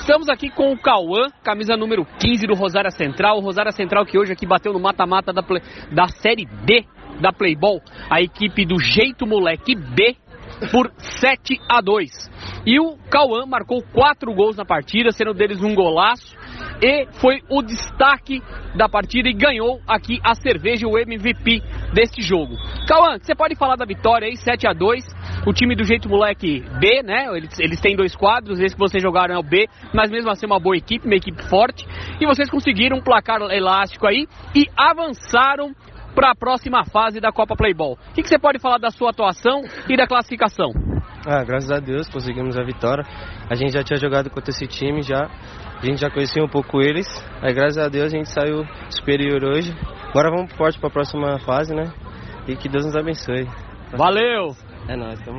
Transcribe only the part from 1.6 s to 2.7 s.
número 15 do